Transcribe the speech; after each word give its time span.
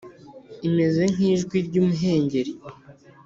imeze 0.67 1.01
nk’ijwi 1.13 1.57
ry’imuhengeri. 1.67 2.51